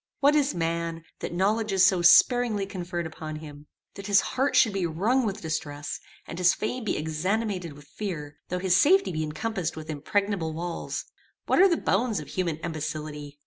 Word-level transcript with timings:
What 0.19 0.35
is 0.35 0.55
man, 0.55 1.03
that 1.19 1.31
knowledge 1.31 1.71
is 1.71 1.85
so 1.85 2.01
sparingly 2.01 2.65
conferred 2.65 3.05
upon 3.05 3.35
him! 3.35 3.67
that 3.93 4.07
his 4.07 4.19
heart 4.19 4.55
should 4.55 4.73
be 4.73 4.87
wrung 4.87 5.27
with 5.27 5.41
distress, 5.43 5.99
and 6.25 6.39
his 6.39 6.55
frame 6.55 6.83
be 6.83 6.97
exanimated 6.97 7.73
with 7.73 7.85
fear, 7.85 8.37
though 8.49 8.57
his 8.57 8.75
safety 8.75 9.11
be 9.11 9.21
encompassed 9.21 9.75
with 9.77 9.91
impregnable 9.91 10.53
walls! 10.53 11.05
What 11.45 11.61
are 11.61 11.69
the 11.69 11.77
bounds 11.77 12.19
of 12.19 12.29
human 12.29 12.57
imbecility! 12.63 13.37